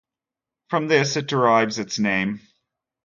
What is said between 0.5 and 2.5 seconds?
From this, it derives its name.